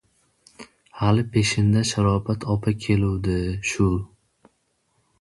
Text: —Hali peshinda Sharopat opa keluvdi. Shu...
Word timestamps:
—Hali 1.01 1.25
peshinda 1.35 1.85
Sharopat 1.91 2.49
opa 2.57 2.75
keluvdi. 2.89 3.39
Shu... 3.75 3.93